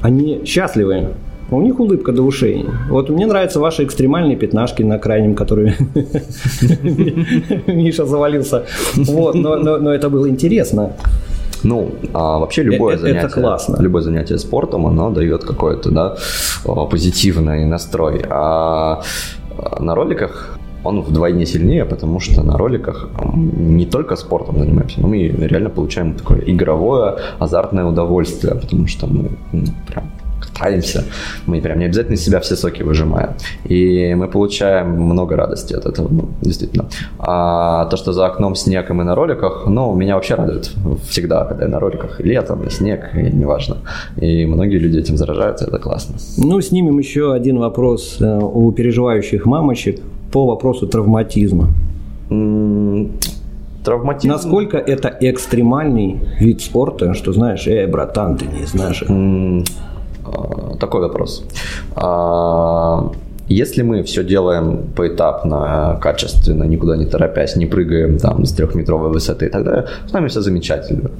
[0.00, 1.08] Они счастливы.
[1.50, 2.66] У них улыбка до ушей.
[2.88, 5.76] Вот мне нравятся ваши экстремальные пятнашки на крайнем, которые
[7.66, 8.64] Миша завалился.
[8.96, 10.92] Вот, но это было интересно.
[11.62, 13.76] Ну, а вообще любое Э, э, это занятие, классно.
[13.82, 16.16] любое занятие спортом, оно дает какой-то, да,
[16.90, 18.24] позитивный настрой.
[18.30, 19.00] А
[19.58, 25.08] а, на роликах он вдвойне сильнее, потому что на роликах не только спортом занимаемся, но
[25.08, 30.04] мы реально получаем такое игровое, азартное удовольствие, потому что мы м, прям
[30.56, 31.04] катаемся,
[31.46, 33.30] мы прям не обязательно из себя все соки выжимаем.
[33.64, 36.86] И мы получаем много радости от этого, ну, действительно.
[37.18, 40.70] А то, что за окном снег, и мы на роликах, ну, меня вообще радует
[41.08, 43.76] всегда, когда я на роликах, и летом, и снег, и неважно.
[44.16, 46.16] И многие люди этим заражаются, это классно.
[46.38, 50.00] Ну, снимем еще один вопрос э, у переживающих мамочек
[50.32, 51.68] по вопросу травматизма.
[52.30, 53.10] М,
[53.84, 54.32] Травматизм...
[54.32, 59.04] Насколько это экстремальный вид спорта, что знаешь, эй, братан, ты не знаешь.
[60.26, 61.42] А, Такой вопрос.
[63.48, 69.48] Если мы все делаем поэтапно, качественно, никуда не торопясь, не прыгаем там с трехметровой высоты,
[69.48, 71.10] тогда с нами все замечательно.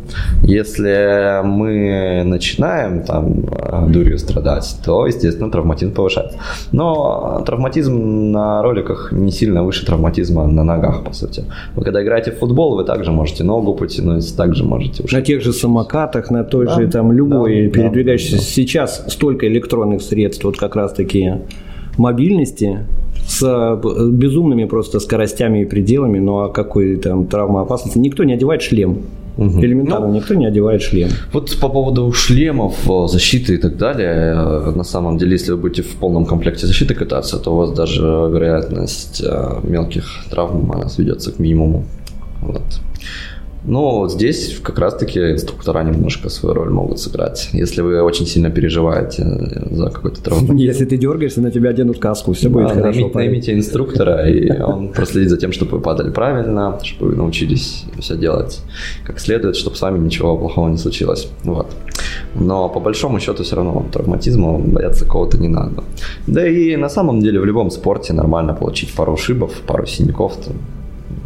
[0.43, 6.37] Если мы начинаем там э, дурью страдать, то, естественно, травматизм повышается.
[6.73, 11.45] Но травматизм на роликах не сильно выше травматизма на ногах, по сути.
[11.77, 15.23] Вы когда играете в футбол, вы также можете ногу потянуть, также можете На ушибиться.
[15.27, 18.37] тех же самокатах, на той Да, же там любой да, передвигающийся.
[18.37, 18.43] да.
[18.43, 21.33] Сейчас столько электронных средств, вот как раз таки
[21.97, 22.87] мобильности
[23.27, 27.99] с э, безумными просто скоростями и пределами, ну а какой там травмоопасности?
[27.99, 28.99] Никто не одевает шлем.
[29.37, 29.61] Мгм.
[29.61, 31.11] Элементарно, никто не одевает шлем.
[31.33, 35.59] Вот по поводу шлемов, э, защиты и так далее, э, на самом деле, если вы
[35.59, 39.23] будете в полном комплекте защиты кататься, то у вас даже вероятность
[39.63, 41.85] мелких травм она сведется к минимуму.
[42.41, 42.63] Вот.
[43.67, 47.49] Но здесь как раз-таки инструктора немножко свою роль могут сыграть.
[47.53, 49.25] Если вы очень сильно переживаете
[49.71, 50.55] за какой-то травму.
[50.57, 52.85] Если ты дергаешься, на тебя оденут каску, все будет Да, хорошо.
[53.01, 53.31] наймите, парень.
[53.31, 58.17] наймите инструктора, и он проследит за тем, чтобы вы падали правильно, чтобы вы научились все
[58.17, 58.61] делать
[59.05, 61.29] как следует, чтобы с вами ничего плохого не случилось.
[61.45, 61.67] Вот.
[62.35, 65.83] Но по большому счету все равно травматизма бояться кого-то не надо.
[66.27, 70.37] Да и на самом деле в любом спорте нормально получить пару ушибов, пару синяков.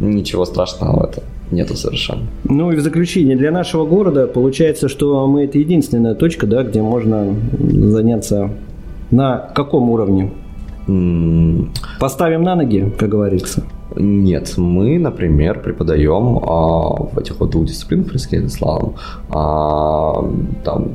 [0.01, 2.23] Ничего страшного в этом нету совершенно.
[2.45, 6.81] Ну и в заключение, для нашего города получается, что мы это единственная точка, да, где
[6.81, 8.49] можно заняться
[9.11, 10.31] на каком уровне?
[11.99, 13.63] Поставим на ноги, как говорится.
[13.95, 18.95] Нет, мы, например, преподаем а, в этих вот двух дисциплинах фрискейт и слалом,
[19.29, 20.31] а,
[20.63, 20.93] там,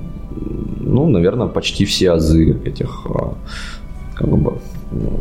[0.81, 3.35] ну, наверное, почти все азы этих а,
[4.15, 4.55] как бы,
[4.93, 5.21] ну,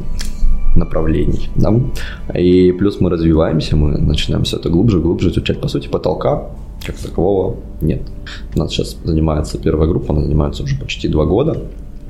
[0.76, 1.50] направлений.
[1.56, 1.74] Да?
[2.38, 5.60] И плюс мы развиваемся, мы начинаем все это глубже, глубже изучать.
[5.62, 6.50] По сути, потолка
[6.86, 8.02] как такового нет.
[8.56, 11.58] У нас сейчас занимается первая группа, она занимается уже почти два года.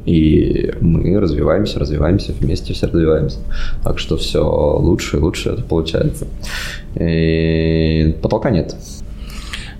[0.06, 3.40] И мы развиваемся, развиваемся, вместе все развиваемся.
[3.84, 4.44] Так что все
[4.80, 6.28] лучше и лучше это получается.
[6.96, 8.76] И потолка нет.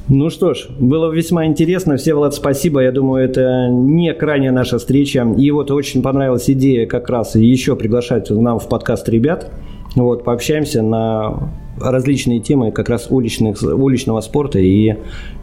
[0.08, 1.98] Ну что ж, было весьма интересно.
[1.98, 2.82] Все, Влад, спасибо.
[2.82, 5.28] Я думаю, это не крайняя наша встреча.
[5.38, 9.52] И вот очень понравилась идея как раз еще приглашать нам в подкаст ребят.
[9.96, 14.96] Вот, пообщаемся на различные темы как раз уличных, уличного спорта и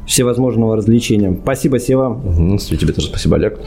[0.07, 1.37] всевозможного развлечения.
[1.43, 2.21] Спасибо, Сева.
[2.25, 3.59] Угу, тебе тоже спасибо, Олег.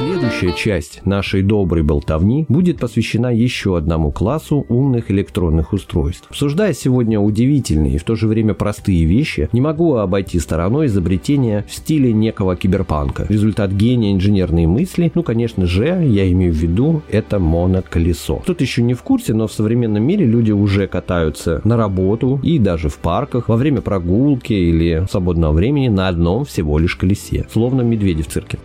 [0.00, 6.26] Следующая часть нашей доброй болтовни будет посвящена еще одному классу умных электронных устройств.
[6.30, 11.66] Обсуждая сегодня удивительные и в то же время простые вещи, не могу обойти стороной изобретения
[11.68, 13.26] в стиле некого киберпанка.
[13.28, 18.42] Результат гения инженерной мысли, ну, конечно же, я имею в виду, это моноколесо.
[18.46, 22.58] Тут еще не в курсе, но в современном мире люди уже катаются на работу и
[22.58, 27.82] даже в парках во время прогулки или свободного времени на одном всего лишь колесе, словно
[27.82, 28.58] медведи в цирке.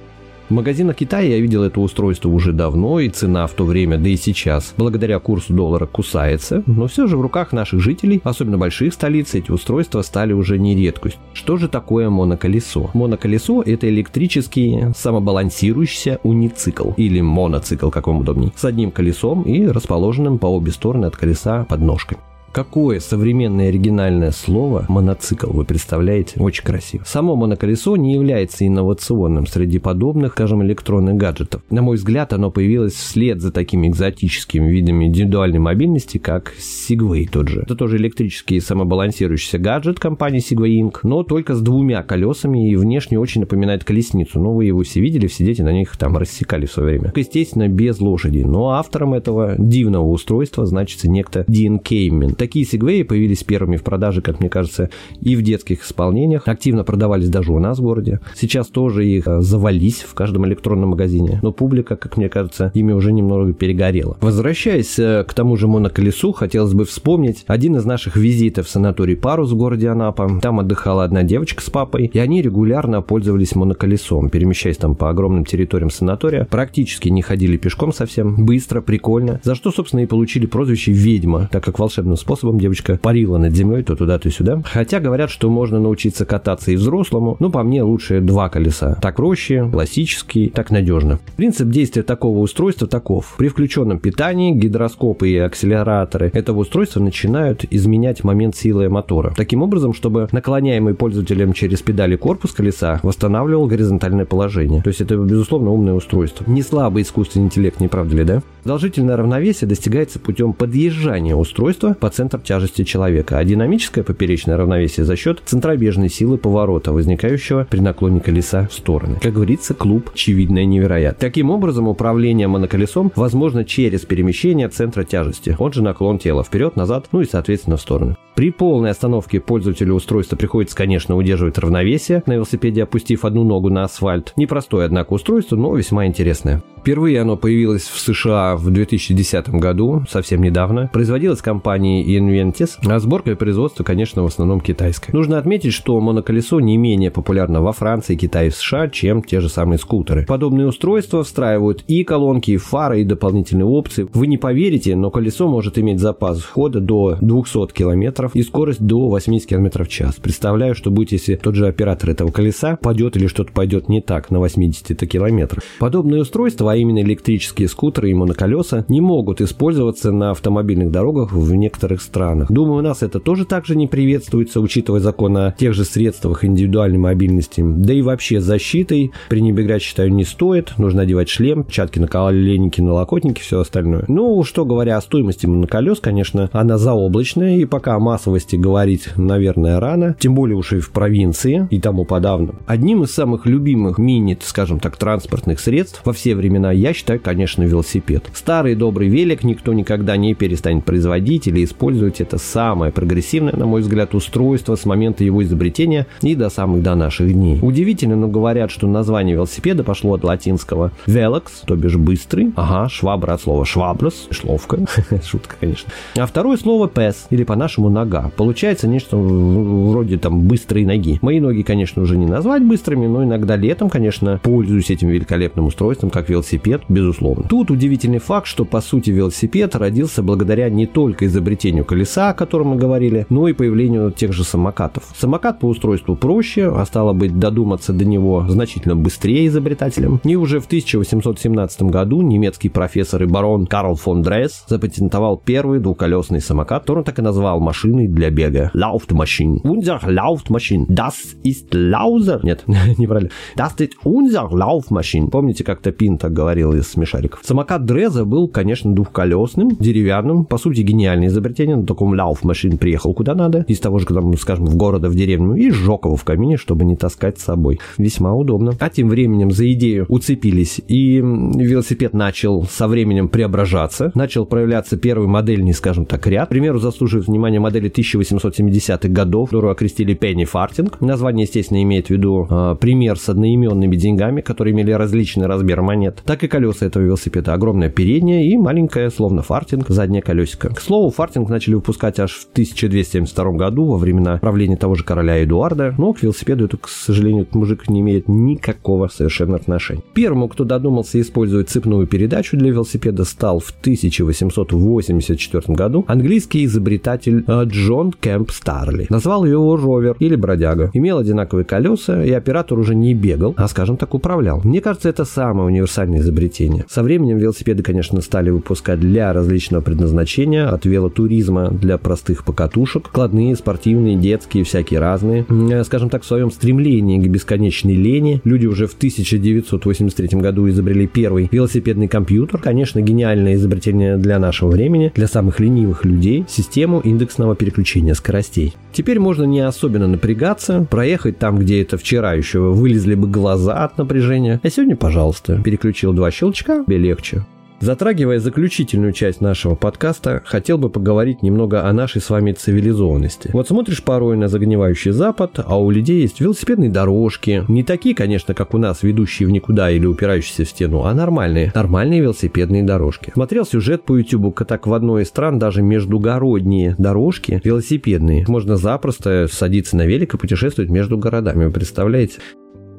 [0.47, 4.09] В магазинах Китая я видел это устройство уже давно, и цена в то время, да
[4.09, 8.93] и сейчас, благодаря курсу доллара кусается, но все же в руках наших жителей, особенно больших
[8.93, 11.17] столиц, эти устройства стали уже не редкость.
[11.33, 12.91] Что же такое моноколесо?
[12.93, 20.37] Моноколесо– это электрический самобалансирующийся уницикл, или моноцикл, как вам удобней, с одним колесом и расположенным
[20.37, 22.19] по обе стороны от колеса подножкой.
[22.55, 26.39] Какое современное оригинальное слово моноцикл вы представляете?
[26.39, 27.03] Очень красиво.
[27.05, 31.63] Само моноколесо не является инновационным среди подобных, скажем, электронных гаджетов.
[31.69, 37.49] На мой взгляд, оно появилось вслед за такими экзотическими видами индивидуальной мобильности, как Segway тот
[37.49, 37.63] же.
[37.63, 43.19] Это тоже электрический самобалансирующийся гаджет компании Segway Inc., но только с двумя колесами и внешне
[43.19, 44.39] очень напоминает колесницу.
[44.39, 47.11] Ну, вы его все видели, все дети на них там рассекали в свое время.
[47.17, 48.43] Естественно, без лошади.
[48.47, 54.21] Но автором этого дивного устройства значится некто Дин Кеймен Такие сегвеи появились первыми в продаже,
[54.21, 56.47] как мне кажется, и в детских исполнениях.
[56.47, 58.19] Активно продавались даже у нас в городе.
[58.35, 61.39] Сейчас тоже их э, завались в каждом электронном магазине.
[61.41, 64.15] Но публика, как мне кажется, ими уже немного перегорела.
[64.21, 69.15] Возвращаясь э, к тому же моноколесу, хотелось бы вспомнить один из наших визитов в санаторий
[69.15, 70.39] Парус в городе Анапа.
[70.39, 75.45] Там отдыхала одна девочка с папой, и они регулярно пользовались моноколесом, перемещаясь там по огромным
[75.45, 76.45] территориям санатория.
[76.45, 79.41] Практически не ходили пешком совсем, быстро, прикольно.
[79.41, 83.55] За что, собственно, и получили прозвище «Ведьма», так как волшебным способом способом девочка парила над
[83.55, 84.61] землей то туда, то сюда.
[84.65, 88.97] Хотя говорят, что можно научиться кататься и взрослому, но по мне лучше два колеса.
[89.01, 91.19] Так проще, классический, так надежно.
[91.37, 93.35] Принцип действия такого устройства таков.
[93.37, 99.33] При включенном питании гидроскопы и акселераторы этого устройства начинают изменять момент силы мотора.
[99.37, 104.81] Таким образом, чтобы наклоняемый пользователем через педали корпус колеса восстанавливал горизонтальное положение.
[104.81, 106.43] То есть это, безусловно, умное устройство.
[106.47, 108.41] Не слабый искусственный интеллект, не правда ли, да?
[108.63, 115.15] Продолжительное равновесие достигается путем подъезжания устройства по центр тяжести человека, а динамическое поперечное равновесие за
[115.15, 119.19] счет центробежной силы поворота, возникающего при наклоне колеса в стороны.
[119.21, 121.19] Как говорится, клуб очевидное невероятно.
[121.19, 127.07] Таким образом, управление моноколесом возможно через перемещение центра тяжести, он же наклон тела вперед, назад,
[127.11, 128.15] ну и соответственно в стороны.
[128.35, 133.83] При полной остановке пользователю устройства приходится, конечно, удерживать равновесие на велосипеде, опустив одну ногу на
[133.85, 134.33] асфальт.
[134.35, 136.61] Непростое, однако, устройство, но весьма интересное.
[136.77, 140.89] Впервые оно появилось в США в 2010 году, совсем недавно.
[140.91, 145.15] Производилось компанией Inventis, а сборка и производство, конечно, в основном китайское.
[145.15, 149.49] Нужно отметить, что моноколесо не менее популярно во Франции, Китае и США, чем те же
[149.49, 150.25] самые скутеры.
[150.25, 154.07] Подобные устройства встраивают и колонки, и фары, и дополнительные опции.
[154.13, 159.09] Вы не поверите, но колесо может иметь запас хода до 200 км и скорость до
[159.09, 160.15] 80 км в час.
[160.15, 164.31] Представляю, что будет, если тот же оператор этого колеса падет или что-то пойдет не так
[164.31, 165.61] на 80 км.
[165.79, 171.53] Подобные устройства, а именно электрические скутеры и моноколеса, не могут использоваться на автомобильных дорогах в
[171.55, 172.51] некоторых странах.
[172.51, 176.97] Думаю, у нас это тоже также не приветствуется, учитывая закон о тех же средствах индивидуальной
[176.97, 177.61] мобильности.
[177.65, 180.73] Да и вообще защитой пренебрегать, считаю, не стоит.
[180.77, 184.05] Нужно одевать шлем, чатки на коленники, налокотники, все остальное.
[184.07, 190.15] Ну, что говоря о стоимости моноколес, конечно, она заоблачная, и пока массовости говорить, наверное, рано,
[190.19, 192.55] тем более уж и в провинции и тому подавно.
[192.65, 197.63] Одним из самых любимых мини, скажем так, транспортных средств во все времена я считаю, конечно,
[197.63, 198.29] велосипед.
[198.33, 201.84] Старый добрый велик никто никогда не перестанет производить или использовать.
[201.85, 206.95] Это самое прогрессивное, на мой взгляд, устройство с момента его изобретения и до самых до
[206.95, 207.59] наших дней.
[207.61, 212.51] Удивительно, но говорят, что название велосипеда пошло от латинского velox, то бишь быстрый.
[212.55, 214.79] Ага, швабра от слова шваблос, шловка.
[215.23, 215.91] Шутка, конечно.
[216.17, 218.31] А второе слово pes, или по-нашему нога.
[218.35, 221.19] Получается нечто вроде там быстрой ноги.
[221.21, 226.09] Мои ноги, конечно, уже не назвать быстрыми, но иногда летом, конечно, пользуюсь этим великолепным устройством,
[226.09, 227.47] как велосипед, безусловно.
[227.47, 232.67] Тут удивительный факт, что по сути велосипед родился благодаря не только изобретению колеса, о котором
[232.69, 235.03] мы говорили, но и появлению тех же самокатов.
[235.15, 240.21] Самокат по устройству проще, а стало быть додуматься до него значительно быстрее изобретателям.
[240.23, 246.41] И уже в 1817 году немецкий профессор и барон Карл фон Дресс запатентовал первый двухколесный
[246.41, 248.71] самокат, который он так и назвал машиной для бега.
[248.73, 249.59] Laufmaschine.
[249.63, 250.85] Unser Laufmaschine.
[250.87, 252.39] Das ist Lauser.
[252.43, 252.63] Нет,
[252.97, 253.31] неправильно.
[253.57, 255.29] Das ist unser Laufmaschine.
[255.29, 257.39] Помните, как-то Пин так говорил из смешариков.
[257.43, 261.64] Самокат Дреза был, конечно, двухколесным, деревянным, по сути, гениальное изобретение.
[261.73, 265.55] На таком Laufmaschine приехал куда надо, из того же, там, скажем, в города, в деревню,
[265.55, 267.79] и сжег его в камине, чтобы не таскать с собой.
[267.97, 268.73] Весьма удобно.
[268.79, 275.27] А тем временем за идею уцепились, и велосипед начал со временем преображаться, начал проявляться первый
[275.27, 276.47] модельный, скажем так, ряд.
[276.47, 281.01] К примеру, заслуживает внимания модели 1870-х годов, которую окрестили Пенни Фартинг.
[281.01, 286.21] Название, естественно, имеет в виду э, пример с одноименными деньгами, которые имели различный размер монет.
[286.25, 287.53] Так и колеса этого велосипеда.
[287.53, 290.69] Огромное переднее и маленькое, словно фартинг, заднее колесико.
[290.69, 295.41] К слову, фартинг начали выпускать аж в 1272 году, во времена правления того же короля
[295.41, 300.01] Эдуарда, но к велосипеду это, к сожалению, этот мужик не имеет никакого совершенно отношения.
[300.13, 307.63] Первому, кто додумался использовать цепную передачу для велосипеда, стал в 1884 году английский изобретатель э,
[307.63, 309.07] Джон Кэмп Старли.
[309.09, 310.91] Назвал его ровер или бродяга.
[310.93, 314.59] Имел одинаковые колеса, и оператор уже не бегал, а, скажем так, управлял.
[314.65, 316.83] Мне кажется, это самое универсальное изобретение.
[316.89, 323.55] Со временем велосипеды, конечно, стали выпускать для различного предназначения, от велотуризма для простых покатушек, кладные,
[323.55, 325.45] спортивные, детские, всякие разные.
[325.49, 331.07] Э, скажем так, в своем стремлении к бесконечной лени люди уже в 1983 году изобрели
[331.07, 332.59] первый велосипедный компьютер.
[332.59, 338.75] Конечно, гениальное изобретение для нашего времени, для самых ленивых людей, систему индексного переключения скоростей.
[338.93, 343.97] Теперь можно не особенно напрягаться, проехать там, где это вчера еще вылезли бы глаза от
[343.97, 344.59] напряжения.
[344.63, 347.45] А сегодня, пожалуйста, переключил два щелчка, тебе легче.
[347.79, 353.49] Затрагивая заключительную часть нашего подкаста, хотел бы поговорить немного о нашей с вами цивилизованности.
[353.53, 357.63] Вот смотришь порой на загнивающий Запад, а у людей есть велосипедные дорожки.
[357.67, 361.71] Не такие, конечно, как у нас, ведущие в никуда или упирающиеся в стену, а нормальные.
[361.75, 363.31] Нормальные велосипедные дорожки.
[363.33, 368.45] Смотрел сюжет по YouTube, так в одной из стран даже междугородние дорожки велосипедные.
[368.47, 371.65] Можно запросто садиться на велик и путешествовать между городами.
[371.65, 372.39] Вы представляете?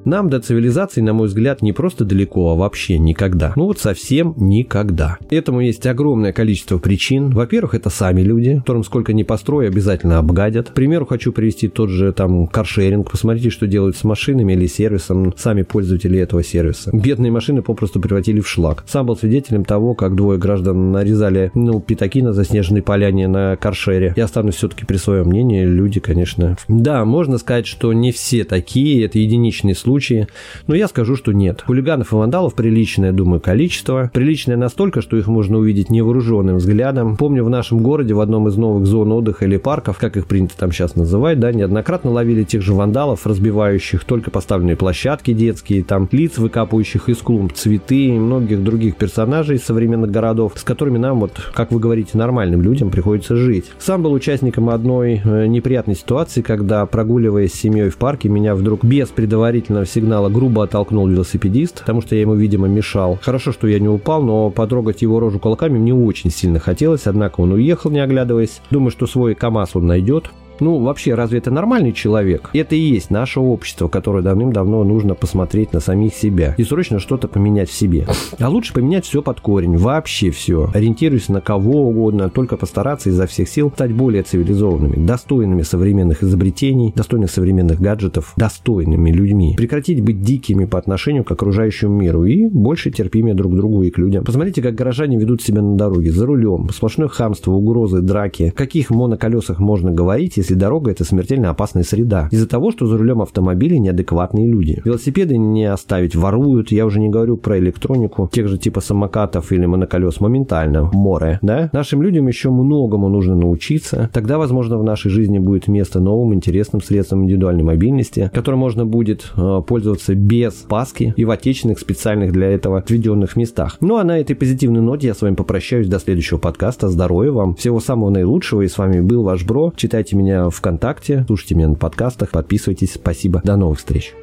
[0.07, 3.53] Нам до цивилизации, на мой взгляд, не просто далеко, а вообще никогда.
[3.57, 5.19] Ну вот совсем никогда.
[5.31, 7.31] Этому есть огромное количество причин.
[7.31, 10.71] Во-первых, это сами люди, которым сколько ни построй, обязательно обгадят.
[10.71, 13.11] К примеру, хочу привести тот же там каршеринг.
[13.11, 16.91] Посмотрите, что делают с машинами или сервисом сами пользователи этого сервиса.
[16.93, 18.85] Бедные машины попросту превратили в шлак.
[18.87, 24.15] Сам был свидетелем того, как двое граждан нарезали, ну, пятаки на заснеженной поляне на каршере.
[24.15, 25.65] Я останусь все-таки при своем мнении.
[25.65, 26.57] Люди, конечно...
[26.69, 29.05] Да, можно сказать, что не все такие.
[29.05, 30.29] Это единичный случай случае,
[30.67, 31.63] но я скажу, что нет.
[31.67, 34.11] Хулиганов и вандалов приличное, думаю, количество.
[34.13, 37.17] Приличное настолько, что их можно увидеть невооруженным взглядом.
[37.17, 40.55] Помню, в нашем городе в одном из новых зон отдыха или парков, как их принято
[40.59, 46.09] там сейчас называть, да, неоднократно ловили тех же вандалов, разбивающих только поставленные площадки детские, там
[46.13, 51.21] лиц, выкапывающих из клумб цветы и многих других персонажей из современных городов, с которыми нам,
[51.21, 53.65] вот, как вы говорите, нормальным людям приходится жить.
[53.79, 58.85] Сам был участником одной э, неприятной ситуации, когда, прогуливаясь с семьей в парке, меня вдруг
[58.85, 63.19] без предварительного сигнала грубо оттолкнул велосипедист, потому что я ему, видимо, мешал.
[63.23, 67.41] Хорошо, что я не упал, но потрогать его рожу кулаками мне очень сильно хотелось, однако
[67.41, 68.61] он уехал, не оглядываясь.
[68.71, 70.31] Думаю, что свой КАМАЗ он найдет.
[70.61, 72.51] Ну, вообще, разве это нормальный человек?
[72.53, 77.29] Это и есть наше общество, которое давным-давно нужно посмотреть на самих себя и срочно что-то
[77.29, 78.07] поменять в себе.
[78.39, 80.71] А лучше поменять все под корень, вообще все.
[80.75, 86.93] Ориентируясь на кого угодно, только постараться изо всех сил стать более цивилизованными, достойными современных изобретений,
[86.95, 89.55] достойных современных гаджетов, достойными людьми.
[89.57, 93.91] Прекратить быть дикими по отношению к окружающему миру и больше терпимее друг к другу и
[93.91, 94.25] к людям.
[94.25, 98.45] Посмотрите, как горожане ведут себя на дороге, за рулем, сплошное хамство, угрозы, драки.
[98.45, 102.29] О каких моноколесах можно говорить, если дорога– это смертельно опасная среда.
[102.31, 104.81] Из-за того, что за рулем автомобиля неадекватные люди.
[104.85, 106.71] Велосипеды не оставить, воруют.
[106.71, 110.21] Я уже не говорю про электронику, тех же типа самокатов или моноколес.
[110.21, 110.89] Моментально.
[110.93, 111.41] Море.
[111.43, 111.69] Да?
[111.73, 114.09] Нашим людям еще многому нужно научиться.
[114.13, 119.33] Тогда, возможно, в нашей жизни будет место новым интересным средствам индивидуальной мобильности, которым можно будет
[119.37, 123.79] э, пользоваться без паски и в отечественных специальных для этого отведенных местах.
[123.81, 126.89] Ну а на этой позитивной ноте я с вами попрощаюсь до следующего подкаста.
[126.89, 127.57] Здоровья вам.
[127.57, 128.63] Всего самого наилучшего.
[128.63, 129.73] И с вами был ваш Бро.
[129.75, 132.95] Читайте меня ВКонтакте, слушайте меня на подкастах, подписывайтесь.
[132.95, 133.41] Спасибо.
[133.45, 134.15] До новых встреч.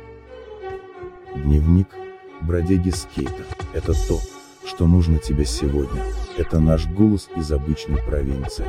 [1.35, 1.87] Дневник
[2.41, 3.43] бродяги скейта.
[3.73, 4.19] Это то,
[4.65, 6.01] что нужно тебе сегодня.
[6.37, 8.65] Это наш голос из обычной провинции.